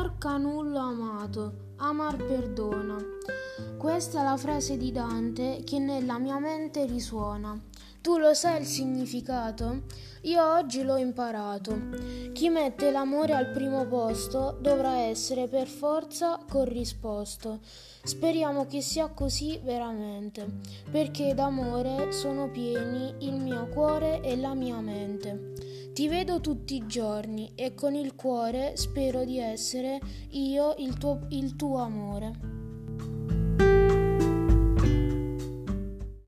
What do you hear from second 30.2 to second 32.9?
io il tuo, il tuo amore.